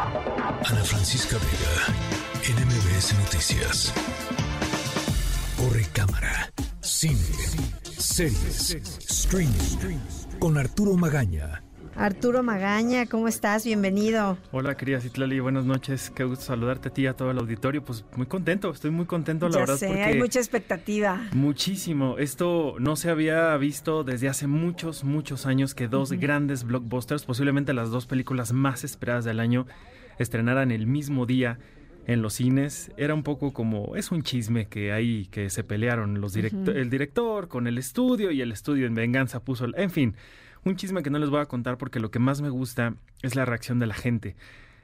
Ana 0.00 0.84
Francisca 0.84 1.36
Vega, 1.38 2.60
NMBS 2.60 3.14
Noticias. 3.18 3.92
Corre 5.56 5.84
cámara, 5.92 6.52
cine, 6.80 7.18
series, 7.98 8.76
streaming, 9.08 9.98
con 10.38 10.56
Arturo 10.56 10.94
Magaña. 10.94 11.67
Arturo 11.98 12.44
Magaña, 12.44 13.06
¿cómo 13.06 13.26
estás? 13.26 13.64
Bienvenido. 13.64 14.38
Hola, 14.52 14.76
querida 14.76 15.00
Citlali, 15.00 15.40
buenas 15.40 15.64
noches. 15.64 16.10
Qué 16.10 16.22
gusto 16.22 16.44
saludarte 16.44 16.90
a 16.90 16.92
ti 16.92 17.02
y 17.02 17.06
a 17.08 17.14
todo 17.14 17.32
el 17.32 17.38
auditorio. 17.38 17.82
Pues 17.82 18.04
muy 18.14 18.26
contento, 18.26 18.70
estoy 18.70 18.92
muy 18.92 19.04
contento, 19.04 19.48
la 19.48 19.54
ya 19.54 19.58
verdad. 19.58 19.76
Sé, 19.78 19.88
porque 19.88 20.04
hay 20.04 20.18
mucha 20.18 20.38
expectativa. 20.38 21.20
Muchísimo. 21.32 22.16
Esto 22.18 22.76
no 22.78 22.94
se 22.94 23.10
había 23.10 23.56
visto 23.56 24.04
desde 24.04 24.28
hace 24.28 24.46
muchos, 24.46 25.02
muchos 25.02 25.44
años 25.44 25.74
que 25.74 25.88
dos 25.88 26.12
grandes 26.12 26.62
blockbusters, 26.62 27.24
posiblemente 27.24 27.72
las 27.72 27.90
dos 27.90 28.06
películas 28.06 28.52
más 28.52 28.84
esperadas 28.84 29.24
del 29.24 29.40
año, 29.40 29.66
estrenaran 30.20 30.70
el 30.70 30.86
mismo 30.86 31.26
día 31.26 31.58
en 32.06 32.22
los 32.22 32.34
cines. 32.34 32.92
Era 32.96 33.12
un 33.12 33.24
poco 33.24 33.52
como, 33.52 33.96
es 33.96 34.12
un 34.12 34.22
chisme 34.22 34.68
que 34.68 34.92
hay, 34.92 35.26
que 35.32 35.50
se 35.50 35.64
pelearon 35.64 36.20
los 36.20 36.32
directo 36.32 36.70
el 36.70 36.90
director 36.90 37.48
con 37.48 37.66
el 37.66 37.76
estudio 37.76 38.30
y 38.30 38.40
el 38.40 38.52
estudio 38.52 38.86
en 38.86 38.94
venganza 38.94 39.40
puso, 39.40 39.64
el, 39.64 39.74
en 39.76 39.90
fin 39.90 40.14
un 40.64 40.76
chisme 40.76 41.02
que 41.02 41.10
no 41.10 41.18
les 41.18 41.30
voy 41.30 41.40
a 41.40 41.46
contar 41.46 41.78
porque 41.78 42.00
lo 42.00 42.10
que 42.10 42.18
más 42.18 42.40
me 42.40 42.50
gusta 42.50 42.94
es 43.22 43.34
la 43.36 43.44
reacción 43.44 43.78
de 43.78 43.86
la 43.86 43.94
gente. 43.94 44.36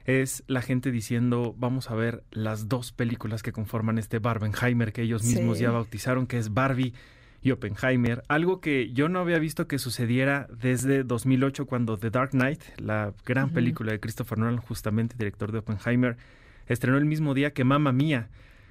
Es 0.05 0.43
la 0.47 0.61
gente 0.61 0.91
diciendo, 0.91 1.55
vamos 1.57 1.89
a 1.89 1.95
ver 1.95 2.23
las 2.31 2.69
dos 2.69 2.91
películas 2.91 3.41
que 3.41 3.51
conforman 3.51 3.97
este 3.97 4.19
Barbenheimer 4.19 4.93
que 4.93 5.01
ellos 5.01 5.23
mismos 5.23 5.57
Sí. 5.57 5.63
ya 5.63 5.71
bautizaron, 5.71 6.27
que 6.27 6.37
es 6.37 6.53
Barbie 6.53 6.93
y 7.41 7.51
Oppenheimer. 7.51 8.23
Algo 8.27 8.59
que 8.61 8.91
yo 8.91 9.09
no 9.09 9.19
había 9.19 9.39
visto 9.39 9.67
que 9.67 9.79
sucediera 9.79 10.47
desde 10.61 11.03
2008 11.03 11.65
cuando 11.65 11.97
The 11.97 12.09
Dark 12.11 12.31
Knight, 12.31 12.61
la 12.77 13.13
gran 13.25 13.49
película 13.51 13.91
de 13.91 13.99
Christopher 13.99 14.37
Nolan, 14.37 14.57
justamente 14.57 15.15
director 15.17 15.51
de 15.51 15.59
Oppenheimer, 15.59 16.17
estrenó 16.67 16.97
el 16.97 17.05
mismo 17.05 17.33
día 17.33 17.51
que 17.53 17.63
Mamma 17.63 17.91
Mía 17.91 18.29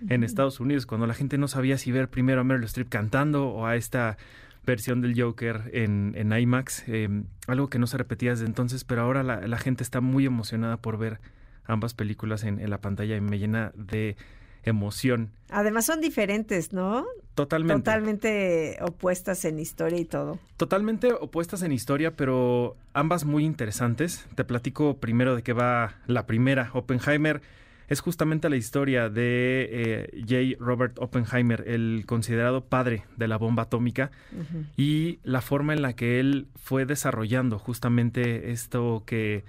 en 0.08 0.22
Estados 0.24 0.60
Unidos, 0.60 0.86
cuando 0.86 1.06
la 1.06 1.14
gente 1.14 1.38
no 1.38 1.48
sabía 1.48 1.78
si 1.78 1.90
ver 1.92 2.08
primero 2.08 2.40
a 2.40 2.44
Meryl 2.44 2.64
Streep 2.64 2.88
cantando 2.88 3.48
o 3.48 3.66
a 3.66 3.76
esta 3.76 4.18
versión 4.64 5.00
del 5.00 5.20
Joker 5.20 5.70
en, 5.72 6.14
en 6.16 6.32
IMAX, 6.32 6.84
eh, 6.88 7.08
algo 7.46 7.68
que 7.68 7.78
no 7.78 7.86
se 7.86 7.98
repetía 7.98 8.30
desde 8.30 8.46
entonces, 8.46 8.84
pero 8.84 9.02
ahora 9.02 9.22
la, 9.22 9.46
la 9.46 9.58
gente 9.58 9.82
está 9.82 10.00
muy 10.00 10.26
emocionada 10.26 10.76
por 10.76 10.98
ver 10.98 11.20
ambas 11.64 11.94
películas 11.94 12.44
en, 12.44 12.60
en, 12.60 12.70
la 12.70 12.80
pantalla 12.80 13.16
y 13.16 13.20
me 13.20 13.38
llena 13.38 13.72
de 13.74 14.16
emoción. 14.64 15.30
Además 15.50 15.86
son 15.86 16.00
diferentes, 16.00 16.72
¿no? 16.72 17.06
Totalmente. 17.34 17.82
Totalmente 17.82 18.78
opuestas 18.80 19.44
en 19.44 19.58
historia 19.58 19.98
y 19.98 20.04
todo. 20.04 20.38
Totalmente 20.56 21.12
opuestas 21.12 21.62
en 21.62 21.72
historia, 21.72 22.16
pero 22.16 22.76
ambas 22.92 23.24
muy 23.24 23.44
interesantes. 23.44 24.26
Te 24.34 24.44
platico 24.44 24.98
primero 24.98 25.36
de 25.36 25.42
qué 25.42 25.52
va 25.52 25.96
la 26.06 26.26
primera. 26.26 26.70
Oppenheimer 26.72 27.42
es 27.88 28.00
justamente 28.00 28.48
la 28.48 28.56
historia 28.56 29.08
de 29.08 29.68
eh, 29.70 30.22
J. 30.26 30.62
Robert 30.64 30.98
Oppenheimer, 30.98 31.64
el 31.66 32.04
considerado 32.06 32.64
padre 32.64 33.04
de 33.16 33.28
la 33.28 33.36
bomba 33.36 33.64
atómica, 33.64 34.10
uh 34.32 34.40
-huh. 34.40 34.66
y 34.76 35.18
la 35.22 35.40
forma 35.40 35.72
en 35.74 35.82
la 35.82 35.94
que 35.94 36.20
él 36.20 36.48
fue 36.56 36.86
desarrollando 36.86 37.58
justamente 37.58 38.50
esto 38.52 39.02
que, 39.06 39.44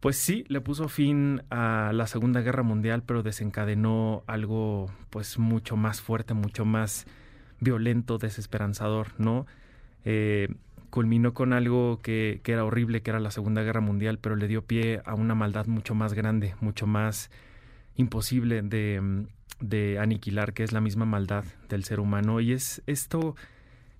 pues 0.00 0.16
sí, 0.16 0.44
le 0.48 0.60
puso 0.60 0.88
fin 0.88 1.42
a 1.50 1.92
la 1.94 2.06
Segunda 2.06 2.42
Guerra 2.42 2.62
Mundial, 2.62 3.02
pero 3.04 3.22
desencadenó 3.22 4.22
algo 4.26 4.90
pues 5.10 5.38
mucho 5.38 5.76
más 5.76 6.00
fuerte, 6.00 6.34
mucho 6.34 6.64
más 6.64 7.06
violento, 7.60 8.18
desesperanzador, 8.18 9.08
¿no? 9.18 9.46
Eh, 10.04 10.48
culminó 10.90 11.34
con 11.34 11.52
algo 11.52 12.00
que, 12.02 12.40
que 12.44 12.52
era 12.52 12.64
horrible, 12.64 13.02
que 13.02 13.10
era 13.10 13.18
la 13.18 13.30
Segunda 13.30 13.62
Guerra 13.62 13.80
Mundial, 13.80 14.18
pero 14.20 14.36
le 14.36 14.46
dio 14.46 14.62
pie 14.62 15.00
a 15.04 15.14
una 15.14 15.34
maldad 15.34 15.66
mucho 15.66 15.94
más 15.94 16.12
grande, 16.12 16.54
mucho 16.60 16.86
más 16.86 17.30
imposible 17.96 18.62
de, 18.62 19.26
de, 19.60 19.98
aniquilar, 19.98 20.52
que 20.52 20.64
es 20.64 20.72
la 20.72 20.80
misma 20.80 21.04
maldad 21.04 21.44
del 21.68 21.84
ser 21.84 22.00
humano. 22.00 22.40
Y 22.40 22.52
es 22.52 22.82
esto 22.86 23.36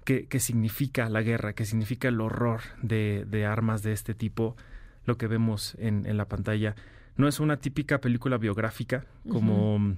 que, 0.04 0.26
que 0.26 0.40
significa 0.40 1.08
la 1.08 1.22
guerra, 1.22 1.54
que 1.54 1.64
significa 1.64 2.08
el 2.08 2.20
horror 2.20 2.60
de, 2.82 3.24
de 3.28 3.46
armas 3.46 3.82
de 3.82 3.92
este 3.92 4.14
tipo, 4.14 4.56
lo 5.04 5.16
que 5.16 5.26
vemos 5.26 5.76
en, 5.78 6.06
en, 6.06 6.16
la 6.16 6.26
pantalla. 6.28 6.74
No 7.16 7.28
es 7.28 7.40
una 7.40 7.58
típica 7.58 8.00
película 8.00 8.38
biográfica, 8.38 9.04
como, 9.28 9.76
uh 9.76 9.78
-huh. 9.78 9.96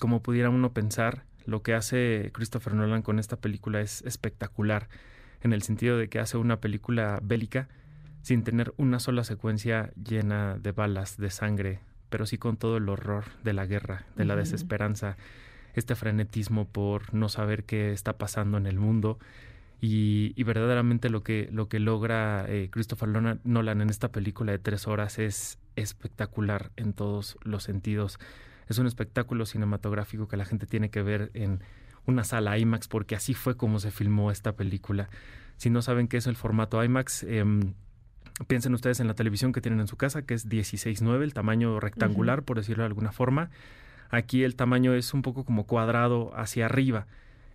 como 0.00 0.22
pudiera 0.22 0.50
uno 0.50 0.72
pensar. 0.72 1.24
Lo 1.46 1.62
que 1.62 1.74
hace 1.74 2.30
Christopher 2.32 2.74
Nolan 2.74 3.02
con 3.02 3.18
esta 3.18 3.36
película 3.36 3.80
es 3.80 4.02
espectacular, 4.02 4.88
en 5.42 5.52
el 5.52 5.62
sentido 5.62 5.96
de 5.96 6.08
que 6.08 6.18
hace 6.18 6.36
una 6.36 6.60
película 6.60 7.18
bélica 7.22 7.68
sin 8.22 8.44
tener 8.44 8.74
una 8.76 9.00
sola 9.00 9.24
secuencia 9.24 9.92
llena 9.94 10.58
de 10.58 10.72
balas, 10.72 11.16
de 11.16 11.30
sangre, 11.30 11.80
pero 12.10 12.26
sí 12.26 12.36
con 12.36 12.56
todo 12.56 12.76
el 12.76 12.88
horror 12.88 13.24
de 13.42 13.52
la 13.52 13.66
guerra, 13.66 14.04
de 14.16 14.24
la 14.24 14.34
uh 14.34 14.36
-huh. 14.36 14.40
desesperanza, 14.40 15.16
este 15.74 15.94
frenetismo 15.94 16.66
por 16.66 17.14
no 17.14 17.28
saber 17.28 17.64
qué 17.64 17.92
está 17.92 18.18
pasando 18.18 18.58
en 18.58 18.66
el 18.66 18.78
mundo. 18.78 19.18
Y, 19.80 20.34
y 20.36 20.42
verdaderamente 20.42 21.08
lo 21.08 21.22
que, 21.22 21.48
lo 21.52 21.68
que 21.68 21.78
logra 21.78 22.44
eh, 22.46 22.68
Christopher 22.70 23.08
Nolan 23.44 23.80
en 23.80 23.88
esta 23.88 24.12
película 24.12 24.52
de 24.52 24.58
tres 24.58 24.86
horas 24.86 25.18
es 25.18 25.58
espectacular 25.76 26.70
en 26.76 26.92
todos 26.92 27.38
los 27.42 27.62
sentidos. 27.62 28.18
Es 28.68 28.78
un 28.78 28.86
espectáculo 28.86 29.46
cinematográfico 29.46 30.28
que 30.28 30.36
la 30.36 30.44
gente 30.44 30.66
tiene 30.66 30.90
que 30.90 31.02
ver 31.02 31.30
en 31.32 31.60
una 32.04 32.24
sala 32.24 32.58
IMAX 32.58 32.88
porque 32.88 33.16
así 33.16 33.32
fue 33.32 33.56
como 33.56 33.78
se 33.80 33.90
filmó 33.90 34.30
esta 34.30 34.52
película. 34.52 35.08
Si 35.56 35.70
no 35.70 35.80
saben 35.80 36.08
qué 36.08 36.18
es 36.18 36.26
el 36.26 36.36
formato 36.36 36.82
IMAX, 36.84 37.22
eh, 37.22 37.44
Piensen 38.46 38.74
ustedes 38.74 39.00
en 39.00 39.06
la 39.06 39.14
televisión 39.14 39.52
que 39.52 39.60
tienen 39.60 39.80
en 39.80 39.88
su 39.88 39.96
casa, 39.96 40.22
que 40.22 40.34
es 40.34 40.48
16.9, 40.48 41.22
el 41.22 41.34
tamaño 41.34 41.78
rectangular, 41.80 42.38
uh 42.38 42.42
-huh. 42.42 42.44
por 42.44 42.56
decirlo 42.56 42.82
de 42.84 42.88
alguna 42.88 43.12
forma. 43.12 43.50
Aquí 44.08 44.44
el 44.44 44.56
tamaño 44.56 44.94
es 44.94 45.14
un 45.14 45.22
poco 45.22 45.44
como 45.44 45.66
cuadrado 45.66 46.32
hacia 46.34 46.66
arriba. 46.66 47.06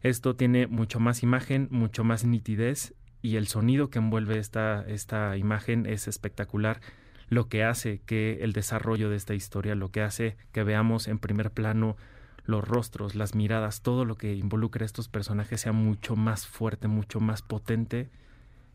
Esto 0.04 0.36
tiene 0.36 0.68
mucho 0.68 1.00
más 1.00 1.24
imagen, 1.24 1.68
mucho 1.72 2.04
más 2.04 2.26
nitidez 2.26 2.94
y 3.22 3.38
el 3.38 3.48
sonido 3.48 3.90
que 3.90 4.00
envuelve 4.00 4.38
esta, 4.38 4.86
esta 4.88 5.36
imagen 5.36 5.86
es 5.88 6.08
espectacular. 6.08 6.80
Lo 7.28 7.50
que 7.50 7.64
hace 7.64 8.00
que 8.06 8.40
el 8.42 8.54
desarrollo 8.54 9.10
de 9.10 9.16
esta 9.16 9.34
historia, 9.34 9.74
lo 9.74 9.90
que 9.90 10.02
hace 10.04 10.38
que 10.52 10.64
veamos 10.64 11.08
en 11.08 11.18
primer 11.18 11.50
plano 11.52 11.98
los 12.46 12.66
rostros, 12.68 13.16
las 13.16 13.34
miradas, 13.34 13.82
todo 13.82 14.06
lo 14.06 14.16
que 14.16 14.36
involucra 14.36 14.84
a 14.84 14.86
estos 14.86 15.10
personajes 15.10 15.62
sea 15.62 15.72
mucho 15.72 16.16
más 16.16 16.46
fuerte, 16.46 16.88
mucho 16.88 17.20
más 17.20 17.42
potente 17.42 18.10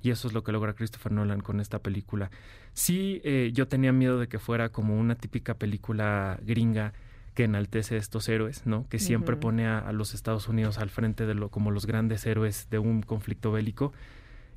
y 0.02 0.10
eso 0.10 0.28
es 0.28 0.34
lo 0.34 0.42
que 0.42 0.52
logra 0.52 0.74
Christopher 0.74 1.12
Nolan 1.12 1.40
con 1.40 1.60
esta 1.60 1.78
película. 1.80 2.30
Sí, 2.72 3.20
eh, 3.24 3.50
yo 3.52 3.68
tenía 3.68 3.92
miedo 3.92 4.18
de 4.18 4.28
que 4.28 4.38
fuera 4.38 4.70
como 4.70 4.98
una 4.98 5.14
típica 5.14 5.54
película 5.54 6.38
gringa 6.42 6.92
que 7.34 7.44
enaltece 7.44 7.96
a 7.96 7.98
estos 7.98 8.28
héroes, 8.28 8.66
¿no? 8.66 8.86
Que 8.88 8.98
siempre 8.98 9.34
uh 9.34 9.38
-huh. 9.38 9.42
pone 9.42 9.66
a, 9.66 9.78
a, 9.78 9.92
los 9.92 10.14
Estados 10.14 10.48
Unidos 10.48 10.78
al 10.78 10.90
frente 10.90 11.26
de 11.26 11.34
lo 11.34 11.48
como 11.50 11.70
los 11.70 11.86
grandes 11.86 12.26
héroes 12.26 12.68
de 12.70 12.78
un 12.78 13.02
conflicto 13.02 13.52
bélico. 13.52 13.92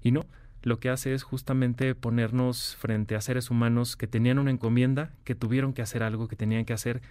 Y 0.02 0.12
no, 0.12 0.26
lo 0.64 0.80
que 0.80 0.90
hace 0.90 1.14
es 1.14 1.24
justamente 1.24 1.94
ponernos 1.94 2.76
frente 2.78 3.16
a 3.16 3.22
seres 3.22 3.50
humanos 3.52 3.96
que 3.98 4.08
tenían 4.08 4.40
una 4.40 4.52
encomienda, 4.52 5.12
que 5.26 5.36
tuvieron 5.36 5.74
que 5.74 5.82
hacer 5.82 6.04
algo 6.04 6.28
que 6.28 6.38
tenían 6.38 6.66
que 6.66 6.74
hacer, 6.74 7.02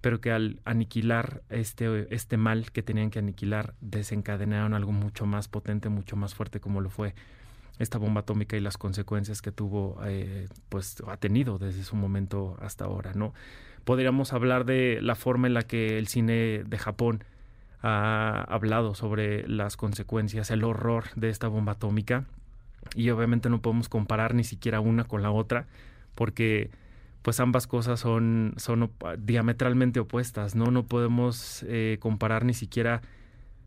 pero 0.00 0.20
que 0.20 0.32
al 0.32 0.60
aniquilar 0.64 1.42
este, 1.50 2.12
este 2.14 2.36
mal 2.36 2.72
que 2.72 2.82
tenían 2.82 3.10
que 3.10 3.18
aniquilar, 3.18 3.74
desencadenaron 3.80 4.74
algo 4.74 4.92
mucho 4.92 5.26
más 5.26 5.48
potente, 5.48 5.88
mucho 5.90 6.16
más 6.16 6.34
fuerte 6.34 6.60
como 6.60 6.80
lo 6.80 6.90
fue 6.90 7.14
esta 7.78 7.98
bomba 7.98 8.20
atómica 8.20 8.56
y 8.56 8.60
las 8.60 8.78
consecuencias 8.78 9.42
que 9.42 9.50
tuvo, 9.50 9.98
eh, 10.04 10.48
pues 10.68 10.96
ha 11.06 11.16
tenido 11.16 11.58
desde 11.58 11.82
su 11.82 11.96
momento 11.96 12.56
hasta 12.60 12.84
ahora, 12.84 13.12
¿no? 13.14 13.34
Podríamos 13.84 14.32
hablar 14.32 14.64
de 14.64 15.00
la 15.02 15.14
forma 15.14 15.46
en 15.46 15.54
la 15.54 15.62
que 15.62 15.98
el 15.98 16.06
cine 16.06 16.62
de 16.64 16.78
Japón 16.78 17.24
ha 17.82 18.44
hablado 18.48 18.94
sobre 18.94 19.46
las 19.46 19.76
consecuencias, 19.76 20.50
el 20.50 20.64
horror 20.64 21.04
de 21.16 21.28
esta 21.28 21.48
bomba 21.48 21.72
atómica 21.72 22.24
y 22.94 23.10
obviamente 23.10 23.50
no 23.50 23.60
podemos 23.60 23.88
comparar 23.88 24.34
ni 24.34 24.44
siquiera 24.44 24.80
una 24.80 25.04
con 25.04 25.22
la 25.22 25.30
otra 25.30 25.66
porque 26.14 26.70
pues 27.22 27.40
ambas 27.40 27.66
cosas 27.66 28.00
son, 28.00 28.54
son 28.56 28.90
diametralmente 29.18 30.00
opuestas, 30.00 30.54
¿no? 30.54 30.70
No 30.70 30.84
podemos 30.84 31.64
eh, 31.66 31.96
comparar 32.00 32.44
ni 32.44 32.52
siquiera 32.52 33.00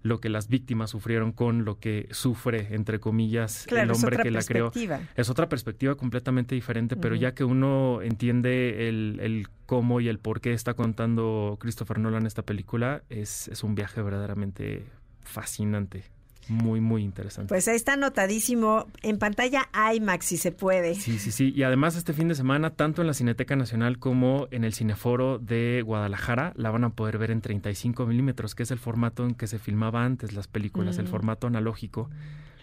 lo 0.04 0.20
que 0.20 0.30
las 0.30 0.48
víctimas 0.48 0.92
sufrieron 0.92 1.32
con 1.32 1.66
lo 1.66 1.80
que 1.80 2.08
sufre, 2.12 2.74
entre 2.74 3.00
comillas, 3.00 3.66
claro, 3.68 3.92
el 3.92 3.96
hombre 3.96 4.18
que 4.18 4.32
la 4.32 4.44
creó. 4.44 4.72
Es 5.16 5.30
otra 5.30 5.50
perspectiva 5.50 5.96
completamente 5.96 6.56
diferente, 6.56 6.96
pero 6.96 7.16
uh 7.16 7.18
-huh. 7.18 7.22
ya 7.22 7.34
que 7.34 7.44
uno 7.44 8.02
entiende 8.02 8.90
el, 8.90 9.20
el, 9.22 9.48
cómo 9.66 10.00
y 10.00 10.08
el 10.08 10.20
por 10.20 10.40
qué 10.40 10.54
está 10.54 10.74
contando 10.74 11.58
Christopher 11.60 12.00
Nolan 12.00 12.26
esta 12.26 12.44
película, 12.44 13.04
es, 13.10 13.48
es 13.50 13.64
un 13.64 13.76
viaje 13.76 14.02
verdaderamente 14.02 14.86
fascinante. 15.24 16.17
Muy, 16.50 16.82
muy 16.82 17.04
interesante. 17.04 17.50
Pues 17.50 17.68
ahí 17.68 17.76
está 17.76 17.94
anotadísimo 17.94 18.88
en 19.02 19.18
pantalla 19.18 19.70
IMAX, 19.94 20.26
si 20.26 20.38
se 20.38 20.52
puede. 20.52 20.96
Sí, 20.96 21.20
sí, 21.20 21.32
sí. 21.32 21.54
Y 21.56 21.64
además 21.64 21.96
este 21.96 22.14
fin 22.14 22.28
de 22.28 22.36
semana, 22.36 22.72
tanto 22.72 23.02
en 23.02 23.08
la 23.08 23.14
Cineteca 23.14 23.56
Nacional 23.56 24.00
como 24.00 24.48
en 24.52 24.64
el 24.64 24.74
Cineforo 24.74 25.40
de 25.40 25.82
Guadalajara, 25.86 26.54
la 26.56 26.72
van 26.72 26.84
a 26.84 26.90
poder 26.90 27.18
ver 27.18 27.32
en 27.32 27.42
35 27.42 28.06
milímetros, 28.06 28.56
que 28.56 28.64
es 28.64 28.72
el 28.72 28.80
formato 28.80 29.26
en 29.26 29.36
que 29.36 29.48
se 29.48 29.60
filmaba 29.60 30.04
antes 30.04 30.34
las 30.34 30.48
películas, 30.48 30.98
mm. 30.98 31.02
el 31.02 31.08
formato 31.08 31.48
analógico, 31.48 32.10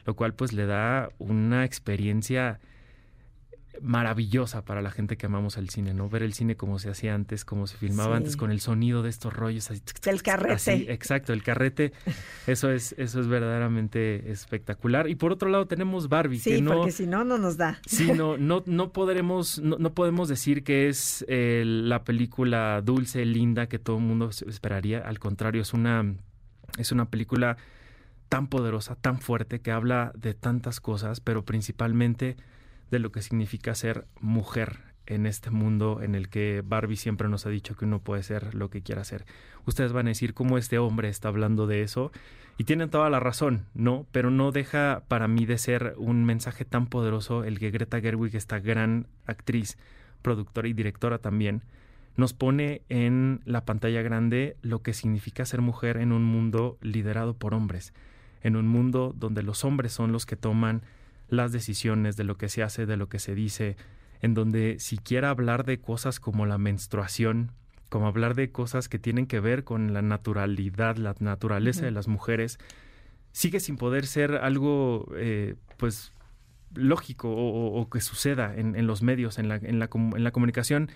lo 0.07 0.15
cual 0.15 0.35
pues 0.35 0.53
le 0.53 0.67
da 0.67 1.11
una 1.19 1.65
experiencia 1.65 2.61
maravillosa 3.83 4.65
para 4.65 4.83
la 4.83 4.91
gente 4.91 5.17
que 5.17 5.27
amamos 5.27 5.57
el 5.57 5.71
cine, 5.71 5.95
¿no? 5.95 6.09
Ver 6.09 6.23
el 6.23 6.33
cine 6.33 6.57
como 6.57 6.79
se 6.79 6.91
hacía 6.91 7.15
antes, 7.15 7.45
como 7.45 7.67
se 7.67 7.77
filmaba 7.77 8.17
antes, 8.17 8.37
con 8.37 8.51
el 8.51 8.61
sonido 8.61 9.03
de 9.03 9.11
estos 9.11 9.33
rollos. 9.33 9.71
Así, 9.71 9.83
el 10.07 10.23
carrete. 10.23 10.93
exacto, 10.93 11.33
el 11.33 11.43
carrete. 11.43 11.93
Eso 12.47 12.71
es, 12.71 12.95
eso 12.99 13.21
es 13.21 13.27
verdaderamente 13.27 14.31
espectacular. 14.31 15.09
Y 15.09 15.15
por 15.15 15.33
otro 15.33 15.49
lado 15.49 15.67
tenemos 15.67 16.09
Barbie. 16.09 16.39
Sí, 16.39 16.51
que 16.51 16.63
no, 16.63 16.75
porque 16.75 16.93
si 16.93 17.07
no, 17.07 17.25
no 17.25 17.39
nos 17.39 17.57
da. 17.57 17.81
Sí, 17.87 18.13
no, 18.13 18.37
no, 18.37 18.63
no 18.67 18.93
podremos, 18.93 19.59
no, 19.61 19.95
podemos 19.95 20.29
decir 20.29 20.63
que 20.63 20.89
es 20.89 21.25
la 21.29 22.05
película 22.05 22.83
dulce, 22.83 23.25
linda, 23.25 23.67
que 23.67 23.79
todo 23.79 23.97
el 23.97 24.03
mundo 24.03 24.31
esperaría. 24.47 24.99
Al 24.99 25.19
contrario, 25.19 25.63
es 25.63 25.73
una, 25.73 26.15
es 26.79 26.93
una 26.93 27.07
película 27.07 27.57
tan 28.29 28.49
poderosa, 28.49 28.95
tan 28.97 29.21
fuerte, 29.21 29.61
que 29.61 29.71
habla 29.71 30.13
de 30.17 30.35
tantas 30.35 30.81
cosas, 30.81 31.21
pero 31.21 31.45
principalmente 31.45 32.37
de 32.91 32.99
lo 32.99 33.13
que 33.13 33.23
significa 33.23 33.75
ser 33.75 34.07
mujer 34.21 34.95
en 35.07 35.27
este 35.27 35.51
mundo 35.51 36.01
en 36.03 36.15
el 36.15 36.29
que 36.29 36.63
Barbie 36.65 36.97
siempre 36.97 37.29
nos 37.29 37.47
ha 37.47 37.51
dicho 37.51 37.77
que 37.77 37.85
uno 37.85 38.01
puede 38.01 38.23
ser 38.23 38.55
lo 38.55 38.71
que 38.71 38.83
quiera 38.83 39.05
ser. 39.05 39.25
Ustedes 39.67 39.93
van 39.93 40.07
a 40.07 40.11
decir 40.11 40.35
cómo 40.35 40.59
este 40.59 40.79
hombre 40.79 41.09
está 41.09 41.29
hablando 41.29 41.67
de 41.67 41.83
eso 41.83 42.11
y 42.57 42.65
tienen 42.65 42.91
toda 42.91 43.11
la 43.11 43.21
razón, 43.21 43.67
¿no? 43.75 44.07
Pero 44.13 44.31
no 44.31 44.53
deja 44.53 45.03
para 45.09 45.29
mí 45.29 45.45
de 45.45 45.59
ser 45.59 45.95
un 45.99 46.25
mensaje 46.25 46.65
tan 46.65 46.87
poderoso 46.87 47.45
el 47.45 47.59
que 47.59 47.71
Greta 47.71 48.01
Gerwig, 48.01 48.35
esta 48.37 48.61
gran 48.61 49.07
actriz, 49.27 49.77
productora 50.23 50.69
y 50.69 50.73
directora 50.73 51.19
también, 51.19 51.63
nos 52.17 52.33
pone 52.33 52.83
en 52.89 53.41
la 53.45 53.65
pantalla 53.65 54.03
grande 54.03 54.57
lo 54.63 54.83
que 54.83 54.95
significa 54.95 55.45
ser 55.45 55.61
mujer 55.61 55.97
en 55.97 56.13
un 56.13 56.25
mundo 56.25 56.79
liderado 56.81 57.35
por 57.35 57.55
hombres, 57.55 57.93
en 58.43 58.57
un 58.57 58.69
mundo 58.69 59.13
donde 59.17 59.43
los 59.43 59.65
hombres 59.65 59.93
son 59.93 60.13
los 60.13 60.25
que 60.25 60.37
toman 60.37 60.83
las 61.37 61.53
decisiones 61.53 62.17
de 62.17 62.25
lo 62.25 62.37
que 62.37 62.49
se 62.49 62.63
hace, 62.63 62.87
de 62.87 62.97
lo 62.97 63.09
que 63.09 63.19
se 63.19 63.35
dice, 63.35 63.77
en 64.21 64.35
donde 64.35 64.79
siquiera 64.79 65.31
hablar 65.31 65.65
de 65.65 65.81
cosas 65.81 66.21
como 66.21 66.47
la 66.47 66.59
menstruación, 66.59 67.53
como 67.89 68.07
hablar 68.07 68.35
de 68.35 68.51
cosas 68.51 68.89
que 68.89 68.99
tienen 68.99 69.27
que 69.27 69.41
ver 69.41 69.65
con 69.65 69.93
la 69.93 70.03
naturalidad, 70.03 70.97
la 70.97 71.15
naturaleza 71.21 71.85
de 71.85 71.91
las 71.91 72.09
mujeres, 72.09 72.59
sigue 73.33 73.61
sin 73.61 73.77
poder 73.77 74.07
ser 74.07 74.37
algo, 74.37 75.13
eh, 75.17 75.57
pues, 75.77 76.13
lógico 76.75 77.31
o, 77.31 77.89
que 77.89 78.01
suceda 78.01 78.55
en, 78.57 78.87
los 78.87 79.03
medios, 79.03 79.39
en 79.39 79.49
la, 79.49 79.57
en, 79.57 79.79
la, 79.79 79.89
en 79.93 80.25
la 80.25 80.31
comunicación 80.33 80.91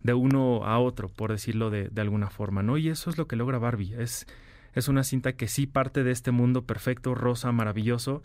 de 0.00 0.14
uno 0.14 0.64
a 0.64 0.78
otro, 0.78 1.08
por 1.08 1.32
decirlo 1.32 1.70
de, 1.70 1.88
de, 1.88 2.00
alguna 2.00 2.30
forma, 2.30 2.62
¿no? 2.62 2.78
Y 2.78 2.88
eso 2.88 3.10
es 3.10 3.18
lo 3.18 3.26
que 3.26 3.36
logra 3.36 3.58
Barbie. 3.58 3.94
Es, 3.98 4.26
es 4.74 4.88
una 4.88 5.02
cinta 5.02 5.32
que 5.32 5.48
sí 5.48 5.66
parte 5.66 6.04
de 6.04 6.12
este 6.12 6.30
mundo 6.30 6.64
perfecto, 6.64 7.14
rosa, 7.14 7.52
maravilloso. 7.52 8.22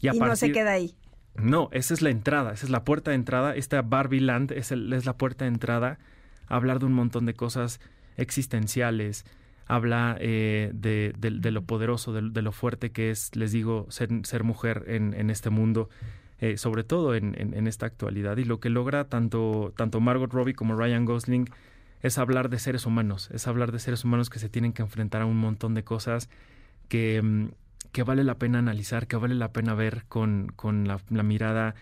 Y, 0.00 0.08
no 0.18 0.36
se 0.36 0.52
queda 0.52 0.72
ahí. 0.72 0.94
No, 1.36 1.68
esa 1.72 1.94
es 1.94 2.02
la 2.02 2.10
entrada, 2.10 2.52
esa 2.52 2.66
es 2.66 2.70
la 2.70 2.84
puerta 2.84 3.10
de 3.10 3.16
entrada. 3.16 3.54
Esta 3.56 3.82
Barbie 3.82 4.20
Land 4.20 4.52
es, 4.52 4.70
es 4.70 5.06
la 5.06 5.16
puerta 5.16 5.44
de 5.44 5.50
entrada 5.50 5.98
a 6.46 6.56
hablar 6.56 6.78
de 6.78 6.86
un 6.86 6.92
montón 6.92 7.26
de 7.26 7.34
cosas 7.34 7.80
existenciales. 8.16 9.24
Habla 9.66 10.16
eh, 10.20 10.70
de, 10.74 11.12
de, 11.16 11.50
lo 11.50 11.62
poderoso, 11.62 12.12
de, 12.12 12.42
lo 12.42 12.52
fuerte 12.52 12.92
que 12.92 13.10
es, 13.10 13.34
les 13.34 13.50
digo, 13.50 13.86
ser, 13.88 14.10
ser 14.24 14.44
mujer 14.44 14.84
en, 14.86 15.14
en, 15.14 15.30
este 15.30 15.50
mundo, 15.50 15.88
eh, 16.38 16.58
sobre 16.58 16.84
todo 16.84 17.14
en, 17.14 17.34
en, 17.36 17.66
esta 17.66 17.86
actualidad. 17.86 18.36
Y 18.36 18.44
lo 18.44 18.60
que 18.60 18.68
logra 18.68 19.08
tanto, 19.08 19.72
tanto 19.76 20.00
Margot 20.00 20.32
Robbie 20.32 20.54
como 20.54 20.76
Ryan 20.76 21.06
Gosling 21.06 21.48
es 22.02 22.18
hablar 22.18 22.50
de 22.50 22.58
seres 22.58 22.84
humanos, 22.84 23.30
es 23.32 23.46
hablar 23.48 23.72
de 23.72 23.78
seres 23.78 24.04
humanos 24.04 24.28
que 24.28 24.38
se 24.38 24.50
tienen 24.50 24.74
que 24.74 24.82
enfrentar 24.82 25.22
a 25.22 25.26
un 25.26 25.38
montón 25.38 25.72
de 25.74 25.82
cosas 25.82 26.28
que, 26.88 27.22
mm, 27.22 27.48
que 27.94 28.02
vale 28.02 28.24
la 28.24 28.38
pena 28.40 28.58
analizar, 28.58 29.06
que 29.06 29.14
vale 29.14 29.36
la 29.36 29.52
pena 29.52 29.72
ver 29.72 30.02
con, 30.08 30.52
con 30.56 30.88
la, 30.88 31.22
mirada 31.22 31.76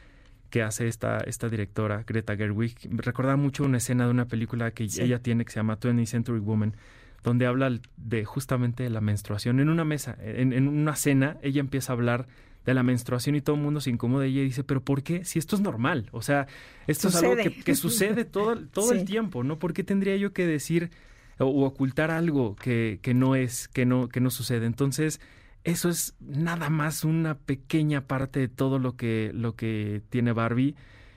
que 0.50 0.62
hace 0.62 0.86
esta, 0.86 1.16
esta 1.20 1.48
directora, 1.48 2.04
Greta 2.06 2.36
Gerwig. 2.36 2.76
Recordaba 2.90 3.36
mucho 3.36 3.64
una 3.64 3.78
escena 3.78 4.04
de 4.04 4.10
una 4.10 4.26
película 4.26 4.72
que 4.72 4.84
ella 4.84 5.20
tiene 5.20 5.46
que 5.46 5.52
se 5.52 5.60
llama 5.60 5.80
20th 5.80 6.04
Century 6.04 6.38
Woman, 6.38 6.76
donde 7.22 7.46
habla 7.46 7.80
de 7.96 8.26
justamente 8.26 8.90
la 8.90 9.00
menstruación. 9.00 9.58
En 9.58 9.70
una 9.70 9.86
mesa, 9.86 10.14
en, 10.20 10.52
en, 10.52 10.68
una 10.68 10.96
cena, 10.96 11.38
ella 11.40 11.60
empieza 11.60 11.94
a 11.94 11.96
hablar 11.96 12.26
de 12.66 12.74
la 12.74 12.82
menstruación 12.82 13.34
y 13.34 13.40
todo 13.40 13.56
el 13.56 13.62
mundo 13.62 13.80
se 13.80 13.88
incomoda 13.88 14.26
y 14.26 14.34
ella 14.34 14.42
dice, 14.42 14.64
pero 14.64 14.82
¿por 14.82 15.02
qué? 15.02 15.24
Si 15.24 15.38
esto 15.38 15.56
es 15.56 15.62
normal, 15.62 16.10
o 16.12 16.20
sea, 16.20 16.46
esto 16.86 17.08
es 17.08 17.14
algo 17.16 17.36
que, 17.36 17.74
sucede 17.74 18.26
todo, 18.26 18.58
todo 18.66 18.92
el 18.92 19.06
tiempo, 19.06 19.44
¿no? 19.44 19.58
¿Por 19.58 19.72
qué 19.72 19.82
tendría 19.82 20.14
yo 20.18 20.34
que 20.34 20.46
decir 20.46 20.90
o, 21.38 21.46
o 21.46 21.64
ocultar 21.64 22.10
algo 22.10 22.54
que, 22.54 22.98
que, 23.00 23.14
no 23.14 23.34
es, 23.34 23.66
que 23.68 23.86
no, 23.86 24.10
que 24.10 24.20
no 24.20 24.28
sucede? 24.28 24.66
Entonces, 24.66 25.18
eso 25.64 25.88
es 25.88 26.14
nada 26.20 26.70
más 26.70 27.04
una 27.04 27.36
pequeña 27.36 28.02
parte 28.06 28.40
de 28.40 28.48
todo 28.48 28.78
lo 28.78 28.96
que, 28.96 29.30
lo 29.34 29.54
que 29.54 30.02
tiene 30.10 30.32
Barbie 30.32 30.74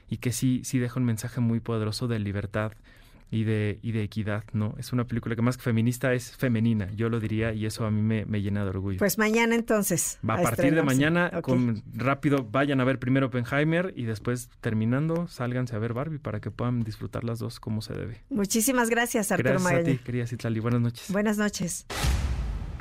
y 0.09 0.17
que 0.17 0.31
sí, 0.31 0.61
sí 0.63 0.79
deja 0.79 0.99
un 0.99 1.05
mensaje 1.05 1.41
muy 1.41 1.59
poderoso 1.59 2.07
de 2.07 2.19
libertad 2.19 2.73
y 3.31 3.43
de, 3.43 3.79
y 3.81 3.91
de 3.91 4.03
equidad, 4.03 4.43
¿no? 4.53 4.75
Es 4.77 4.93
una 4.93 5.05
película 5.05 5.35
que 5.35 5.41
más 5.41 5.57
que 5.57 5.63
feminista 5.63 6.13
es 6.13 6.35
femenina, 6.37 6.89
yo 6.95 7.09
lo 7.09 7.19
diría, 7.19 7.53
y 7.53 7.65
eso 7.65 7.85
a 7.85 7.91
mí 7.91 8.01
me, 8.01 8.41
llena 8.41 8.63
de 8.63 8.69
orgullo. 8.69 8.99
Pues 8.99 9.17
mañana 9.17 9.55
entonces. 9.55 10.19
Va 10.27 10.35
a, 10.35 10.41
partir 10.41 10.75
de 10.75 10.83
mañana, 10.83 11.41
con, 11.41 11.83
rápido 11.93 12.47
vayan 12.49 12.79
a 12.81 12.83
ver 12.83 12.99
primero 12.99 13.27
Oppenheimer 13.27 13.93
y 13.95 14.03
después 14.05 14.49
terminando, 14.61 15.27
sálganse 15.27 15.75
a 15.75 15.79
ver 15.79 15.93
Barbie 15.93 16.19
para 16.19 16.39
que 16.39 16.51
puedan 16.51 16.83
disfrutar 16.83 17.23
las 17.23 17.39
dos 17.39 17.59
como 17.59 17.81
se 17.81 17.93
debe. 17.93 18.21
Muchísimas 18.29 18.89
gracias, 18.89 19.31
Arturo 19.31 19.59
Gracias 19.59 19.73
a 19.73 19.83
ti, 19.83 19.97
querida 19.97 20.27
Citlali. 20.27 20.59
Buenas 20.59 20.81
noches. 20.81 21.11
Buenas 21.11 21.37
noches. 21.37 21.85